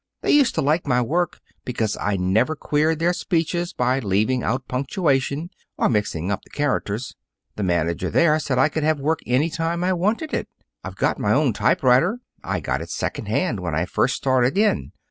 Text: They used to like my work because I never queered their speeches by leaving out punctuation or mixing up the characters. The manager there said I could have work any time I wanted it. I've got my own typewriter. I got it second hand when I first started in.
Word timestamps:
They 0.23 0.31
used 0.31 0.55
to 0.55 0.63
like 0.63 0.87
my 0.87 0.99
work 0.99 1.41
because 1.63 1.95
I 2.01 2.17
never 2.17 2.55
queered 2.55 2.97
their 2.97 3.13
speeches 3.13 3.71
by 3.71 3.99
leaving 3.99 4.41
out 4.41 4.67
punctuation 4.67 5.51
or 5.77 5.89
mixing 5.89 6.31
up 6.31 6.41
the 6.41 6.49
characters. 6.49 7.13
The 7.55 7.61
manager 7.61 8.09
there 8.09 8.39
said 8.39 8.57
I 8.57 8.67
could 8.69 8.81
have 8.81 8.99
work 8.99 9.19
any 9.27 9.51
time 9.51 9.83
I 9.83 9.93
wanted 9.93 10.33
it. 10.33 10.49
I've 10.83 10.95
got 10.95 11.19
my 11.19 11.33
own 11.33 11.53
typewriter. 11.53 12.17
I 12.43 12.61
got 12.61 12.81
it 12.81 12.89
second 12.89 13.27
hand 13.27 13.59
when 13.59 13.75
I 13.75 13.85
first 13.85 14.15
started 14.15 14.57
in. 14.57 14.91